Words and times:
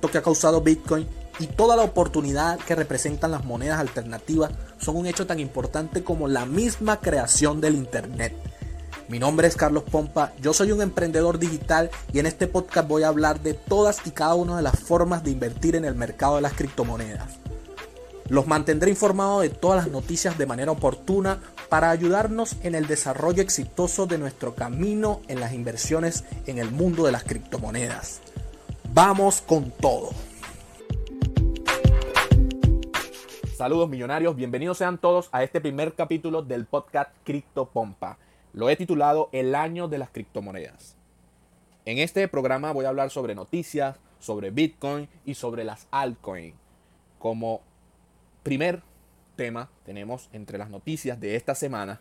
que 0.00 0.18
ha 0.18 0.22
causado 0.22 0.60
Bitcoin 0.60 1.06
y 1.38 1.46
toda 1.48 1.76
la 1.76 1.82
oportunidad 1.82 2.58
que 2.58 2.74
representan 2.74 3.30
las 3.30 3.44
monedas 3.44 3.80
alternativas 3.80 4.52
son 4.78 4.96
un 4.96 5.06
hecho 5.06 5.26
tan 5.26 5.40
importante 5.40 6.04
como 6.04 6.28
la 6.28 6.46
misma 6.46 7.00
creación 7.00 7.60
del 7.60 7.74
Internet. 7.74 8.34
Mi 9.08 9.18
nombre 9.18 9.46
es 9.46 9.56
Carlos 9.56 9.84
Pompa, 9.84 10.32
yo 10.40 10.52
soy 10.52 10.72
un 10.72 10.82
emprendedor 10.82 11.38
digital 11.38 11.90
y 12.12 12.18
en 12.18 12.26
este 12.26 12.46
podcast 12.46 12.88
voy 12.88 13.04
a 13.04 13.08
hablar 13.08 13.40
de 13.40 13.54
todas 13.54 14.04
y 14.04 14.10
cada 14.10 14.34
una 14.34 14.56
de 14.56 14.62
las 14.62 14.78
formas 14.78 15.22
de 15.22 15.30
invertir 15.30 15.76
en 15.76 15.84
el 15.84 15.94
mercado 15.94 16.36
de 16.36 16.42
las 16.42 16.54
criptomonedas. 16.54 17.34
Los 18.28 18.48
mantendré 18.48 18.90
informados 18.90 19.42
de 19.42 19.50
todas 19.50 19.84
las 19.84 19.92
noticias 19.92 20.36
de 20.36 20.46
manera 20.46 20.72
oportuna 20.72 21.40
para 21.68 21.90
ayudarnos 21.90 22.56
en 22.62 22.74
el 22.74 22.88
desarrollo 22.88 23.42
exitoso 23.42 24.06
de 24.06 24.18
nuestro 24.18 24.56
camino 24.56 25.20
en 25.28 25.38
las 25.38 25.52
inversiones 25.52 26.24
en 26.46 26.58
el 26.58 26.72
mundo 26.72 27.06
de 27.06 27.12
las 27.12 27.22
criptomonedas. 27.22 28.20
Vamos 28.96 29.42
con 29.42 29.70
todo. 29.72 30.08
Saludos 33.54 33.90
millonarios, 33.90 34.34
bienvenidos 34.34 34.78
sean 34.78 34.96
todos 34.96 35.28
a 35.32 35.42
este 35.42 35.60
primer 35.60 35.92
capítulo 35.92 36.40
del 36.40 36.64
podcast 36.64 37.10
Cripto 37.22 37.68
Pompa. 37.68 38.16
Lo 38.54 38.70
he 38.70 38.76
titulado 38.76 39.28
El 39.32 39.54
año 39.54 39.86
de 39.88 39.98
las 39.98 40.08
criptomonedas. 40.08 40.96
En 41.84 41.98
este 41.98 42.26
programa 42.26 42.72
voy 42.72 42.86
a 42.86 42.88
hablar 42.88 43.10
sobre 43.10 43.34
noticias, 43.34 43.98
sobre 44.18 44.50
Bitcoin 44.50 45.10
y 45.26 45.34
sobre 45.34 45.64
las 45.64 45.88
altcoins. 45.90 46.56
Como 47.18 47.60
primer 48.44 48.80
tema 49.36 49.68
tenemos 49.84 50.30
entre 50.32 50.56
las 50.56 50.70
noticias 50.70 51.20
de 51.20 51.36
esta 51.36 51.54
semana, 51.54 52.00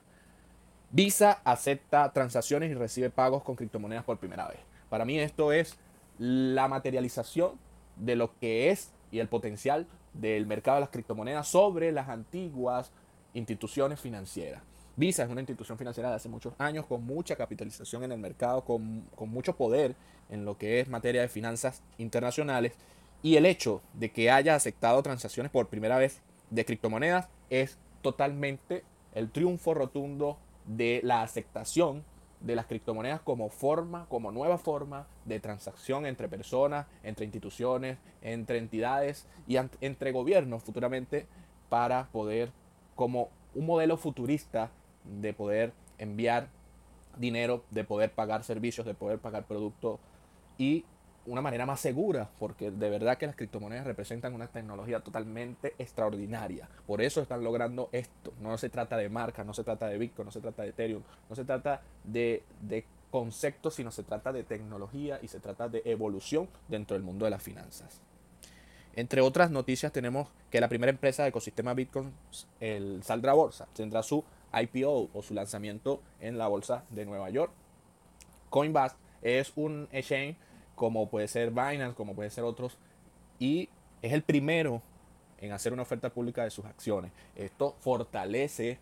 Visa 0.92 1.42
acepta 1.44 2.14
transacciones 2.14 2.72
y 2.72 2.74
recibe 2.74 3.10
pagos 3.10 3.44
con 3.44 3.58
criptomonedas 3.58 4.06
por 4.06 4.18
primera 4.18 4.48
vez. 4.48 4.60
Para 4.90 5.04
mí 5.04 5.20
esto 5.20 5.52
es 5.52 5.78
la 6.18 6.68
materialización 6.68 7.54
de 7.96 8.16
lo 8.16 8.38
que 8.40 8.72
es 8.72 8.92
y 9.12 9.20
el 9.20 9.28
potencial 9.28 9.88
del 10.14 10.46
mercado 10.46 10.76
de 10.76 10.82
las 10.82 10.90
criptomonedas 10.90 11.48
sobre 11.48 11.92
las 11.92 12.10
antiguas 12.10 12.92
instituciones 13.34 14.00
financieras. 14.00 14.62
Visa 14.98 15.24
es 15.24 15.30
una 15.30 15.42
institución 15.42 15.78
financiera 15.78 16.10
de 16.10 16.16
hace 16.16 16.30
muchos 16.30 16.54
años 16.58 16.86
con 16.86 17.04
mucha 17.06 17.36
capitalización 17.36 18.04
en 18.04 18.14
el 18.14 18.20
mercado, 18.20 18.64
con, 18.64 19.06
mucho 19.20 19.58
poder 19.58 19.96
en 20.30 20.46
lo 20.46 20.58
que 20.58 20.80
es 20.80 20.88
materia 20.88 21.22
de 21.22 21.28
finanzas 21.28 21.84
internacionales. 21.98 22.74
Y 23.22 23.36
el 23.36 23.46
hecho 23.46 23.82
de 23.94 24.12
que 24.12 24.32
haya 24.32 24.56
aceptado 24.56 25.04
transacciones 25.04 25.52
por 25.52 25.68
primera 25.68 25.98
vez 25.98 26.22
de 26.50 26.64
criptomonedas 26.64 27.28
es 27.50 27.78
totalmente 28.02 28.86
el 29.14 29.32
triunfo 29.32 29.74
rotundo 29.74 30.38
de 30.66 31.02
la 31.04 31.24
aceptación 31.24 32.06
de 32.46 32.56
las 32.56 32.68
criptomonedas 32.68 33.22
como 33.22 33.50
forma, 33.50 34.06
como 34.08 34.32
nueva 34.32 34.60
forma 34.60 35.08
de 35.26 35.40
transacción 35.40 36.06
entre 36.06 36.30
personas, 36.30 36.86
entre 37.04 37.26
instituciones, 37.26 37.98
entre 38.22 38.60
entidades 38.60 39.28
y 39.48 39.58
entre 39.82 40.12
gobiernos 40.12 40.64
futuramente 40.64 41.26
para 41.70 42.08
poder, 42.12 42.52
como 42.96 43.30
un 43.56 43.66
modelo 43.66 43.98
futurista 43.98 44.70
de 45.04 45.34
poder 45.34 45.74
enviar 45.98 46.50
dinero, 47.18 47.64
de 47.72 47.84
poder 47.84 48.12
pagar 48.12 48.44
servicios, 48.44 48.86
de 48.86 48.94
poder 48.94 49.18
pagar 49.18 49.46
productos 49.46 50.00
y 50.60 50.86
una 51.26 51.42
manera 51.42 51.66
más 51.66 51.80
segura, 51.80 52.30
porque 52.40 52.72
de 52.72 52.90
verdad 52.90 53.18
que 53.18 53.26
las 53.26 53.36
criptomonedas 53.36 53.86
representan 53.86 54.34
una 54.34 54.48
tecnología 54.48 55.00
totalmente 55.00 55.74
extraordinaria. 55.78 56.70
Por 56.86 57.02
eso 57.02 57.22
están 57.22 57.44
logrando 57.44 57.90
esto. 57.92 58.34
No 58.40 58.58
se 58.58 58.70
trata 58.70 58.98
de 58.98 59.10
marca, 59.10 59.44
no 59.44 59.54
se 59.54 59.64
trata 59.64 59.88
de 59.88 59.98
Bitcoin, 59.98 60.26
no 60.26 60.32
se 60.32 60.42
trata 60.42 60.64
de 60.64 60.70
Ethereum, 60.70 61.04
no 61.30 61.36
se 61.36 61.44
trata 61.44 61.82
de, 62.04 62.44
de 62.62 62.86
conceptos, 63.10 63.76
sino 63.76 63.92
se 63.92 64.04
trata 64.04 64.32
de 64.32 64.44
tecnología 64.44 65.20
y 65.22 65.28
se 65.28 65.40
trata 65.40 65.70
de 65.70 65.82
evolución 65.86 66.48
dentro 66.68 66.96
del 66.96 67.04
mundo 67.04 67.26
de 67.26 67.32
las 67.32 67.42
finanzas. 67.42 68.02
Entre 68.96 69.20
otras 69.22 69.52
noticias 69.52 69.92
tenemos 69.92 70.30
que 70.50 70.62
la 70.62 70.70
primera 70.70 70.90
empresa 70.90 71.24
de 71.24 71.30
ecosistema 71.30 71.74
Bitcoin 71.74 72.14
el, 72.60 73.04
saldrá 73.04 73.32
a 73.32 73.36
bolsa, 73.36 73.68
tendrá 73.74 74.04
su 74.04 74.24
IPO 74.54 75.10
o 75.14 75.22
su 75.22 75.34
lanzamiento 75.34 76.02
en 76.22 76.38
la 76.38 76.48
bolsa 76.48 76.86
de 76.90 77.06
Nueva 77.06 77.30
York. 77.30 77.52
Coinbase 78.50 78.96
es 79.22 79.52
un 79.56 79.90
exchange 79.92 80.38
como 80.76 81.10
puede 81.10 81.28
ser 81.28 81.52
Binance, 81.52 81.96
como 81.96 82.16
puede 82.16 82.30
ser 82.30 82.44
otros, 82.44 82.78
y 83.40 83.70
es 84.02 84.14
el 84.14 84.24
primero 84.24 84.82
en 85.40 85.52
hacer 85.52 85.74
una 85.74 85.82
oferta 85.82 86.10
pública 86.10 86.44
de 86.44 86.52
sus 86.52 86.66
acciones. 86.66 87.12
Esto 87.36 87.76
fortalece 87.80 88.80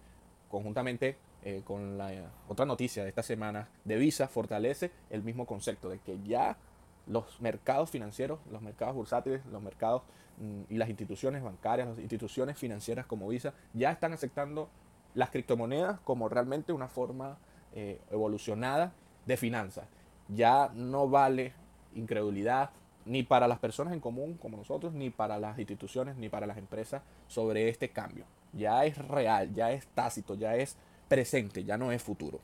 conjuntamente 0.49 1.17
eh, 1.43 1.61
con 1.63 1.97
la 1.97 2.11
otra 2.47 2.65
noticia 2.65 3.03
de 3.03 3.09
esta 3.09 3.23
semana 3.23 3.67
de 3.83 3.97
Visa, 3.97 4.27
fortalece 4.27 4.91
el 5.09 5.23
mismo 5.23 5.45
concepto 5.45 5.89
de 5.89 5.99
que 5.99 6.17
ya 6.23 6.57
los 7.05 7.41
mercados 7.41 7.89
financieros, 7.89 8.39
los 8.51 8.61
mercados 8.61 8.95
bursátiles, 8.95 9.45
los 9.47 9.61
mercados 9.61 10.03
mm, 10.37 10.73
y 10.73 10.77
las 10.77 10.89
instituciones 10.89 11.43
bancarias, 11.43 11.89
las 11.89 11.99
instituciones 11.99 12.57
financieras 12.57 13.05
como 13.05 13.27
Visa, 13.27 13.53
ya 13.73 13.91
están 13.91 14.13
aceptando 14.13 14.69
las 15.15 15.29
criptomonedas 15.31 15.99
como 16.01 16.29
realmente 16.29 16.71
una 16.71 16.87
forma 16.87 17.37
eh, 17.73 17.99
evolucionada 18.09 18.93
de 19.25 19.37
finanzas. 19.37 19.85
Ya 20.29 20.71
no 20.73 21.09
vale 21.09 21.53
incredulidad 21.95 22.71
ni 23.05 23.23
para 23.23 23.47
las 23.47 23.59
personas 23.59 23.93
en 23.93 23.99
común 23.99 24.37
como 24.37 24.57
nosotros, 24.57 24.93
ni 24.93 25.09
para 25.09 25.37
las 25.37 25.59
instituciones, 25.59 26.15
ni 26.15 26.29
para 26.29 26.47
las 26.47 26.57
empresas 26.57 27.01
sobre 27.27 27.69
este 27.69 27.89
cambio. 27.89 28.25
Ya 28.53 28.85
es 28.85 28.97
real, 28.97 29.53
ya 29.53 29.71
es 29.71 29.85
tácito, 29.87 30.35
ya 30.35 30.55
es 30.55 30.77
presente, 31.07 31.63
ya 31.63 31.77
no 31.77 31.91
es 31.91 32.01
futuro. 32.01 32.39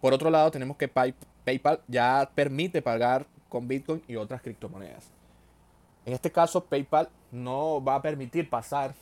Por 0.00 0.12
otro 0.12 0.30
lado, 0.30 0.50
tenemos 0.50 0.76
que 0.76 0.88
PayPal 0.88 1.80
ya 1.86 2.28
permite 2.34 2.82
pagar 2.82 3.26
con 3.48 3.68
Bitcoin 3.68 4.02
y 4.08 4.16
otras 4.16 4.42
criptomonedas. 4.42 5.10
En 6.04 6.12
este 6.12 6.32
caso, 6.32 6.64
PayPal 6.64 7.08
no 7.30 7.82
va 7.82 7.94
a 7.96 8.02
permitir 8.02 8.50
pasar 8.50 8.94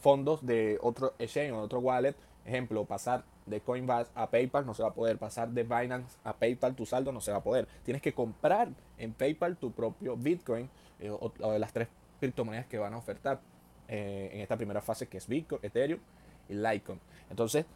fondos 0.00 0.46
de 0.46 0.78
otro 0.80 1.12
exchange 1.18 1.52
o 1.52 1.60
otro 1.60 1.80
wallet. 1.80 2.14
Ejemplo, 2.48 2.86
pasar 2.86 3.24
de 3.44 3.60
Coinbase 3.60 4.10
a 4.14 4.30
PayPal 4.30 4.64
no 4.64 4.72
se 4.72 4.82
va 4.82 4.88
a 4.88 4.94
poder. 4.94 5.18
Pasar 5.18 5.50
de 5.50 5.64
Binance 5.64 6.16
a 6.24 6.32
PayPal 6.32 6.74
tu 6.74 6.86
saldo 6.86 7.12
no 7.12 7.20
se 7.20 7.30
va 7.30 7.38
a 7.38 7.42
poder. 7.42 7.68
Tienes 7.84 8.00
que 8.00 8.14
comprar 8.14 8.68
en 8.96 9.12
PayPal 9.12 9.58
tu 9.58 9.70
propio 9.70 10.16
Bitcoin 10.16 10.70
eh, 10.98 11.10
o, 11.10 11.30
de 11.52 11.58
las 11.58 11.74
tres 11.74 11.88
criptomonedas 12.20 12.66
que 12.66 12.78
van 12.78 12.94
a 12.94 12.96
ofertar 12.96 13.40
eh, 13.86 14.30
en 14.32 14.40
esta 14.40 14.56
primera 14.56 14.80
fase 14.80 15.06
que 15.08 15.18
es 15.18 15.28
Bitcoin, 15.28 15.60
Ethereum 15.62 16.00
y 16.48 16.54
Litecoin. 16.54 16.98
Entonces 17.28 17.66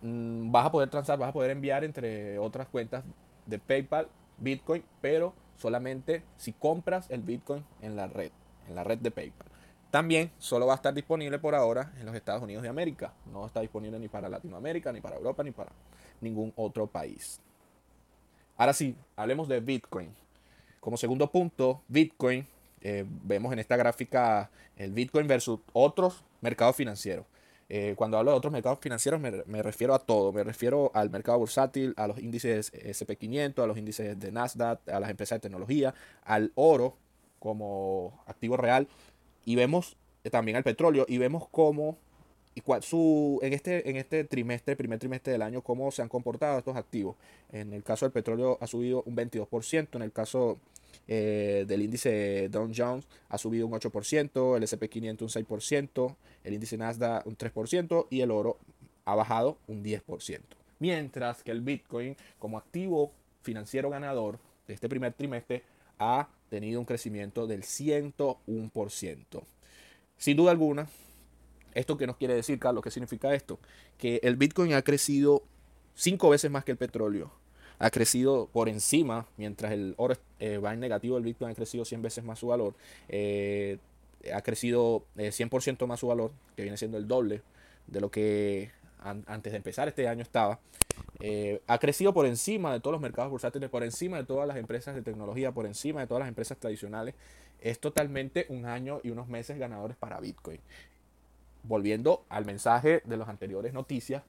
mm, 0.00 0.50
vas 0.50 0.66
a 0.66 0.72
poder 0.72 0.88
transar, 0.88 1.18
vas 1.18 1.28
a 1.28 1.32
poder 1.32 1.50
enviar 1.50 1.84
entre 1.84 2.38
otras 2.38 2.66
cuentas 2.68 3.04
de 3.44 3.58
PayPal 3.58 4.08
Bitcoin, 4.38 4.82
pero 5.02 5.34
solamente 5.56 6.22
si 6.38 6.54
compras 6.54 7.10
el 7.10 7.20
Bitcoin 7.20 7.62
en 7.82 7.94
la 7.94 8.06
red, 8.06 8.30
en 8.68 8.74
la 8.74 8.84
red 8.84 8.98
de 8.98 9.10
PayPal. 9.10 9.48
También 9.94 10.32
solo 10.38 10.66
va 10.66 10.72
a 10.72 10.74
estar 10.74 10.92
disponible 10.92 11.38
por 11.38 11.54
ahora 11.54 11.92
en 12.00 12.06
los 12.06 12.16
Estados 12.16 12.42
Unidos 12.42 12.64
de 12.64 12.68
América. 12.68 13.12
No 13.32 13.46
está 13.46 13.60
disponible 13.60 13.96
ni 14.00 14.08
para 14.08 14.28
Latinoamérica, 14.28 14.92
ni 14.92 15.00
para 15.00 15.14
Europa, 15.14 15.44
ni 15.44 15.52
para 15.52 15.70
ningún 16.20 16.52
otro 16.56 16.88
país. 16.88 17.40
Ahora 18.56 18.72
sí, 18.72 18.96
hablemos 19.14 19.46
de 19.46 19.60
Bitcoin. 19.60 20.12
Como 20.80 20.96
segundo 20.96 21.30
punto, 21.30 21.80
Bitcoin, 21.86 22.44
eh, 22.80 23.04
vemos 23.06 23.52
en 23.52 23.60
esta 23.60 23.76
gráfica 23.76 24.50
el 24.76 24.90
Bitcoin 24.90 25.28
versus 25.28 25.60
otros 25.72 26.24
mercados 26.40 26.74
financieros. 26.74 27.24
Eh, 27.68 27.94
cuando 27.96 28.18
hablo 28.18 28.32
de 28.32 28.36
otros 28.36 28.52
mercados 28.52 28.80
financieros 28.80 29.20
me, 29.20 29.44
me, 29.46 29.62
refiero 29.62 29.94
a 29.94 30.00
todo. 30.00 30.32
Me 30.32 30.42
refiero 30.42 30.90
al 30.92 31.08
mercado 31.08 31.38
bursátil, 31.38 31.94
a 31.96 32.08
los 32.08 32.18
índices 32.18 32.72
SP500, 32.72 33.62
a 33.62 33.66
los 33.68 33.78
índices 33.78 34.18
de 34.18 34.32
Nasdaq, 34.32 34.88
a 34.88 34.98
las 34.98 35.10
empresas 35.10 35.36
de 35.36 35.42
tecnología, 35.42 35.94
al 36.24 36.50
oro 36.56 36.96
como 37.38 38.24
activo 38.26 38.56
real 38.56 38.88
y 39.44 39.56
vemos 39.56 39.96
también 40.30 40.56
al 40.56 40.62
petróleo 40.62 41.04
y 41.08 41.18
vemos 41.18 41.48
cómo 41.50 41.98
y 42.54 42.60
cuál, 42.60 42.82
su, 42.82 43.40
en, 43.42 43.52
este, 43.52 43.88
en 43.90 43.96
este 43.96 44.24
trimestre, 44.24 44.76
primer 44.76 44.98
trimestre 44.98 45.32
del 45.32 45.42
año, 45.42 45.62
cómo 45.62 45.90
se 45.90 46.02
han 46.02 46.08
comportado 46.08 46.58
estos 46.58 46.76
activos. 46.76 47.16
En 47.50 47.72
el 47.72 47.82
caso 47.82 48.06
del 48.06 48.12
petróleo 48.12 48.58
ha 48.60 48.66
subido 48.66 49.02
un 49.06 49.16
22%, 49.16 49.88
en 49.96 50.02
el 50.02 50.12
caso 50.12 50.58
eh, 51.08 51.64
del 51.66 51.82
índice 51.82 52.48
Dow 52.50 52.70
Jones 52.74 53.06
ha 53.28 53.38
subido 53.38 53.66
un 53.66 53.72
8%, 53.72 54.56
el 54.56 54.62
SP500 54.62 55.22
un 55.22 55.28
6%, 55.28 56.16
el 56.44 56.54
índice 56.54 56.78
Nasdaq 56.78 57.26
un 57.26 57.36
3% 57.36 58.06
y 58.10 58.20
el 58.20 58.30
oro 58.30 58.58
ha 59.04 59.14
bajado 59.14 59.58
un 59.66 59.82
10%. 59.82 60.40
Mientras 60.78 61.42
que 61.42 61.50
el 61.50 61.60
Bitcoin 61.60 62.16
como 62.38 62.58
activo 62.58 63.12
financiero 63.42 63.90
ganador 63.90 64.38
de 64.66 64.74
este 64.74 64.88
primer 64.88 65.12
trimestre 65.12 65.62
ha 65.98 66.28
tenido 66.48 66.80
un 66.80 66.86
crecimiento 66.86 67.46
del 67.46 67.62
101%. 67.62 69.42
Sin 70.16 70.36
duda 70.36 70.50
alguna, 70.50 70.88
¿esto 71.74 71.96
qué 71.96 72.06
nos 72.06 72.16
quiere 72.16 72.34
decir, 72.34 72.58
Carlos? 72.58 72.82
¿Qué 72.84 72.90
significa 72.90 73.34
esto? 73.34 73.58
Que 73.98 74.20
el 74.22 74.36
Bitcoin 74.36 74.74
ha 74.74 74.82
crecido 74.82 75.42
cinco 75.94 76.30
veces 76.30 76.50
más 76.50 76.64
que 76.64 76.72
el 76.72 76.78
petróleo. 76.78 77.32
Ha 77.78 77.90
crecido 77.90 78.48
por 78.52 78.68
encima, 78.68 79.26
mientras 79.36 79.72
el 79.72 79.94
oro 79.96 80.14
eh, 80.38 80.58
va 80.58 80.72
en 80.72 80.80
negativo, 80.80 81.18
el 81.18 81.24
Bitcoin 81.24 81.50
ha 81.50 81.54
crecido 81.54 81.84
100 81.84 82.02
veces 82.02 82.24
más 82.24 82.38
su 82.38 82.46
valor. 82.46 82.74
Eh, 83.08 83.78
ha 84.32 84.42
crecido 84.42 85.04
100% 85.16 85.82
eh, 85.82 85.86
más 85.86 86.00
su 86.00 86.06
valor, 86.06 86.32
que 86.56 86.62
viene 86.62 86.76
siendo 86.76 86.98
el 86.98 87.08
doble 87.08 87.42
de 87.86 88.00
lo 88.00 88.10
que 88.10 88.70
antes 89.02 89.52
de 89.52 89.56
empezar 89.58 89.88
este 89.88 90.08
año 90.08 90.22
estaba. 90.22 90.60
Eh, 91.26 91.62
ha 91.68 91.78
crecido 91.78 92.12
por 92.12 92.26
encima 92.26 92.70
de 92.70 92.80
todos 92.80 92.92
los 92.92 93.00
mercados 93.00 93.30
bursátiles, 93.30 93.70
por 93.70 93.82
encima 93.82 94.18
de 94.18 94.24
todas 94.24 94.46
las 94.46 94.58
empresas 94.58 94.94
de 94.94 95.00
tecnología, 95.00 95.52
por 95.52 95.64
encima 95.64 96.00
de 96.00 96.06
todas 96.06 96.20
las 96.20 96.28
empresas 96.28 96.58
tradicionales. 96.58 97.14
Es 97.62 97.80
totalmente 97.80 98.44
un 98.50 98.66
año 98.66 99.00
y 99.02 99.08
unos 99.08 99.26
meses 99.26 99.58
ganadores 99.58 99.96
para 99.96 100.20
Bitcoin. 100.20 100.60
Volviendo 101.62 102.26
al 102.28 102.44
mensaje 102.44 103.00
de 103.06 103.16
las 103.16 103.30
anteriores 103.30 103.72
noticias, 103.72 104.22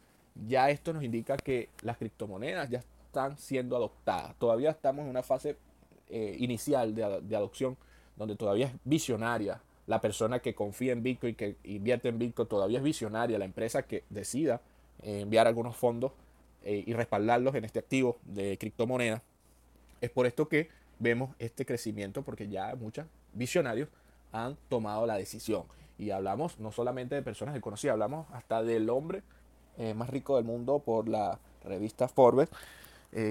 ya 0.47 0.69
esto 0.69 0.93
nos 0.93 1.03
indica 1.03 1.35
que 1.35 1.67
las 1.81 1.97
criptomonedas 1.97 2.69
ya 2.69 2.79
están 2.79 3.37
siendo 3.37 3.75
adoptadas. 3.75 4.33
Todavía 4.37 4.69
estamos 4.69 5.03
en 5.03 5.09
una 5.09 5.21
fase 5.21 5.57
eh, 6.07 6.37
inicial 6.39 6.95
de, 6.95 7.19
de 7.23 7.35
adopción 7.35 7.75
donde 8.15 8.37
todavía 8.37 8.67
es 8.67 8.73
visionaria 8.85 9.59
la 9.85 9.99
persona 9.99 10.39
que 10.39 10.55
confía 10.55 10.93
en 10.93 11.03
Bitcoin, 11.03 11.35
que 11.35 11.57
invierte 11.65 12.07
en 12.07 12.19
Bitcoin, 12.19 12.47
todavía 12.47 12.77
es 12.77 12.85
visionaria 12.85 13.37
la 13.37 13.43
empresa 13.43 13.83
que 13.83 14.05
decida 14.09 14.61
eh, 15.01 15.19
enviar 15.19 15.45
algunos 15.45 15.75
fondos 15.75 16.13
eh, 16.65 16.83
y 16.85 16.93
respaldarlos 16.93 17.55
en 17.55 17.63
este 17.63 17.79
activo 17.79 18.17
de 18.25 18.57
criptomonedas. 18.57 19.21
Es 20.01 20.09
por 20.09 20.25
esto 20.25 20.49
que 20.49 20.69
vemos 20.99 21.35
este 21.39 21.65
crecimiento, 21.65 22.23
porque 22.23 22.47
ya 22.47 22.75
muchos 22.75 23.05
visionarios 23.33 23.87
han 24.31 24.57
tomado 24.67 25.05
la 25.05 25.15
decisión. 25.15 25.63
Y 25.97 26.09
hablamos 26.09 26.59
no 26.59 26.71
solamente 26.71 27.15
de 27.15 27.21
personas 27.21 27.53
desconocidas, 27.53 27.93
hablamos 27.93 28.27
hasta 28.33 28.63
del 28.63 28.89
hombre 28.89 29.21
eh, 29.77 29.93
más 29.93 30.09
rico 30.09 30.35
del 30.35 30.45
mundo 30.45 30.79
por 30.79 31.07
la 31.07 31.39
revista 31.63 32.07
Forbes 32.07 32.49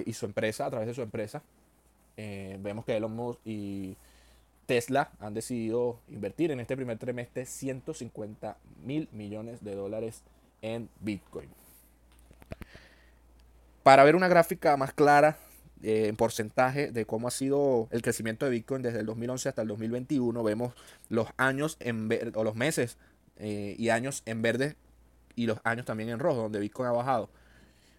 y 0.06 0.14
su 0.14 0.24
empresa, 0.24 0.64
a 0.64 0.70
través 0.70 0.88
de 0.88 0.94
su 0.94 1.02
empresa. 1.02 1.42
vemos 2.16 2.86
que 2.86 2.96
Elon 2.96 3.14
Musk 3.14 3.38
y 3.44 3.98
Tesla 4.66 5.10
han 5.20 5.34
decidido 5.34 5.98
invertir 6.08 6.50
en 6.50 6.60
este 6.60 6.74
primer 6.74 6.98
trimestre 6.98 7.44
150 7.44 8.56
mil 8.82 9.08
millones 9.12 9.62
de 9.62 9.74
dólares 9.74 10.22
en 10.62 10.88
Bitcoin. 11.00 11.50
Para 13.84 14.02
ver 14.02 14.16
una 14.16 14.28
gráfica 14.28 14.78
más 14.78 14.94
clara 14.94 15.36
eh, 15.82 16.06
en 16.08 16.16
porcentaje 16.16 16.90
de 16.90 17.04
cómo 17.04 17.28
ha 17.28 17.30
sido 17.30 17.86
el 17.90 18.00
crecimiento 18.00 18.46
de 18.46 18.50
Bitcoin 18.50 18.80
desde 18.80 19.00
el 19.00 19.06
2011 19.06 19.50
hasta 19.50 19.60
el 19.60 19.68
2021, 19.68 20.42
vemos 20.42 20.72
los 21.10 21.28
años 21.36 21.76
en 21.80 22.08
o 22.34 22.44
los 22.44 22.56
meses 22.56 22.96
eh, 23.36 23.76
y 23.78 23.90
años 23.90 24.22
en 24.24 24.40
verde 24.40 24.76
y 25.36 25.44
los 25.44 25.60
años 25.64 25.84
también 25.84 26.08
en 26.08 26.18
rojo, 26.18 26.40
donde 26.40 26.60
Bitcoin 26.60 26.88
ha 26.88 26.92
bajado. 26.92 27.28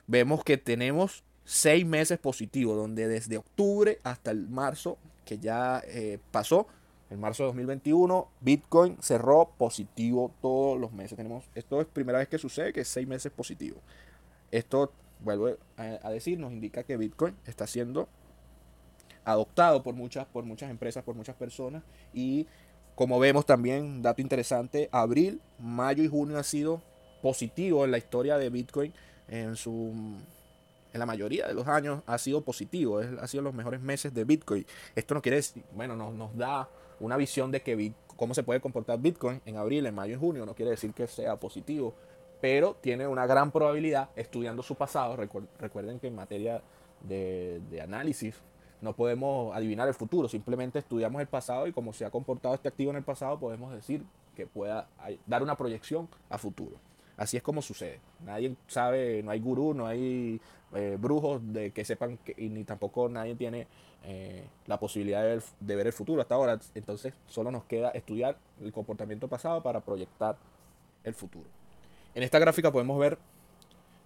Vemos 0.08 0.44
que 0.44 0.58
tenemos 0.58 1.24
seis 1.44 1.86
meses 1.86 2.18
positivos, 2.18 2.76
donde 2.76 3.08
desde 3.08 3.38
octubre 3.38 4.00
hasta 4.04 4.32
el 4.32 4.50
marzo 4.50 4.98
que 5.24 5.38
ya 5.38 5.84
eh, 5.86 6.18
pasó. 6.32 6.66
En 7.12 7.20
marzo 7.20 7.44
de 7.44 7.48
2021, 7.50 8.28
Bitcoin 8.42 8.98
cerró 9.04 9.52
positivo 9.56 10.34
todos 10.42 10.80
los 10.80 10.92
meses. 10.92 11.16
Tenemos, 11.16 11.46
esto 11.54 11.80
es 11.80 11.86
primera 11.86 12.18
vez 12.18 12.28
que 12.28 12.40
sucede, 12.40 12.74
que 12.74 12.82
es 12.82 12.88
seis 12.88 13.08
meses 13.08 13.32
positivo. 13.32 13.78
Esto, 14.50 14.92
vuelvo 15.20 15.58
a, 15.78 16.10
decir, 16.10 16.40
nos 16.40 16.52
indica 16.52 16.84
que 16.84 16.98
Bitcoin 16.98 17.36
está 17.46 17.68
siendo 17.68 18.08
adoptado 19.24 19.84
por 19.84 19.96
muchas, 19.96 20.26
por 20.28 20.44
muchas 20.46 20.70
empresas, 20.70 21.04
por 21.04 21.16
muchas 21.16 21.36
personas. 21.36 21.84
Y 22.14 22.48
como 22.96 23.20
vemos 23.20 23.46
también, 23.46 24.02
dato 24.02 24.22
interesante, 24.22 24.90
abril, 24.92 25.42
mayo 25.60 26.04
y 26.04 26.08
junio 26.08 26.38
ha 26.38 26.44
sido 26.44 26.82
positivo 27.22 27.86
en 27.86 27.92
la 27.92 27.98
historia 27.98 28.38
de 28.38 28.50
Bitcoin 28.50 28.94
en 29.28 29.56
su 29.56 29.94
en 30.94 31.00
la 31.00 31.06
mayoría 31.06 31.46
de 31.46 31.54
los 31.54 31.68
años 31.68 32.04
ha 32.06 32.18
sido 32.18 32.42
positivo, 32.42 33.02
es, 33.02 33.10
ha 33.20 33.28
sido 33.28 33.44
los 33.44 33.54
mejores 33.54 33.82
meses 33.82 34.14
de 34.14 34.24
Bitcoin. 34.24 34.66
Esto 34.96 35.14
no 35.14 35.22
quiere 35.22 35.38
decir, 35.38 35.62
bueno, 35.74 35.98
nos, 35.98 36.14
nos 36.14 36.38
da 36.38 36.70
una 37.02 37.18
visión 37.18 37.52
de 37.52 37.62
que 37.62 37.94
cómo 38.16 38.34
se 38.34 38.44
puede 38.44 38.62
comportar 38.62 39.00
Bitcoin 39.00 39.42
en 39.46 39.58
abril, 39.58 39.86
en 39.86 39.94
mayo 39.94 40.14
y 40.14 40.18
junio, 40.18 40.46
no 40.46 40.56
quiere 40.56 40.72
decir 40.72 40.94
que 40.94 41.06
sea 41.08 41.38
positivo, 41.38 41.96
pero 42.42 42.76
tiene 42.82 43.08
una 43.08 43.26
gran 43.26 43.52
probabilidad 43.52 44.10
estudiando 44.16 44.64
su 44.64 44.76
pasado. 44.76 45.16
recuerden 45.60 46.00
que 46.00 46.08
en 46.08 46.16
materia 46.16 46.62
de, 47.02 47.82
análisis 47.82 48.36
no 48.82 48.94
podemos 48.94 49.56
adivinar 49.56 49.88
el 49.88 49.94
futuro, 49.94 50.28
simplemente 50.28 50.80
estudiamos 50.80 51.22
el 51.22 51.28
pasado 51.28 51.68
y 51.68 51.74
cómo 51.74 51.94
se 51.94 52.06
ha 52.06 52.10
comportado 52.10 52.54
este 52.54 52.68
activo 52.68 52.92
en 52.92 52.98
el 52.98 53.04
pasado 53.04 53.40
podemos 53.40 53.74
decir 53.74 54.04
que 54.36 54.46
pueda 54.46 54.88
dar 55.26 55.42
una 55.42 55.56
proyección 55.56 56.10
a 56.30 56.38
futuro. 56.38 56.78
Así 57.18 57.38
es 57.38 57.44
como 57.44 57.62
sucede. 57.62 58.02
Nadie 58.26 58.56
sabe, 58.68 59.24
no 59.24 59.32
hay 59.32 59.40
gurú, 59.40 59.74
no 59.74 59.88
hay 59.88 60.42
eh, 60.74 60.98
brujos 61.00 61.42
de 61.54 61.72
que 61.72 61.86
sepan, 61.86 62.18
que, 62.18 62.36
y 62.38 62.50
ni 62.50 62.66
tampoco 62.66 63.08
nadie 63.08 63.36
tiene 63.36 63.68
eh, 64.04 64.46
la 64.68 64.78
posibilidad 64.78 65.24
de 65.24 65.76
ver, 65.76 65.88
el 65.88 65.94
futuro 65.94 66.22
hasta 66.22 66.36
ahora. 66.36 66.60
Entonces 66.74 67.14
solo 67.28 67.52
nos 67.52 67.64
queda 67.64 67.92
estudiar 67.92 68.38
el 68.62 68.74
comportamiento 68.74 69.30
pasado 69.30 69.64
para 69.64 69.80
proyectar 69.80 70.36
el 71.06 71.14
futuro. 71.14 71.46
En 72.16 72.24
esta 72.24 72.40
gráfica 72.40 72.72
podemos 72.72 72.98
ver 72.98 73.18